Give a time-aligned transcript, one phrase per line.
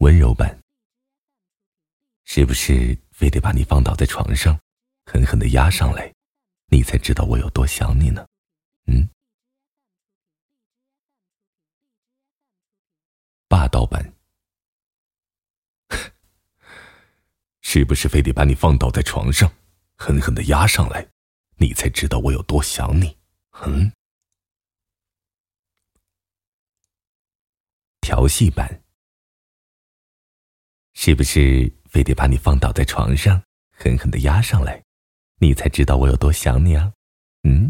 [0.00, 0.58] 温柔版。
[2.24, 4.58] 是不是非得把你放倒在床上，
[5.04, 6.12] 狠狠的压上来，
[6.66, 8.26] 你才知道我有多想你呢？
[8.86, 9.08] 嗯。
[13.48, 14.14] 霸道版。
[17.62, 19.52] 是不是非得把你放倒在床上，
[19.96, 21.06] 狠狠的压上来，
[21.56, 23.18] 你才知道我有多想你？
[23.62, 23.92] 嗯。
[28.00, 28.82] 调戏版。
[31.02, 33.42] 是不是非得把你放倒在床上，
[33.74, 34.82] 狠狠的压上来，
[35.40, 36.92] 你才知道我有多想你啊？
[37.44, 37.68] 嗯。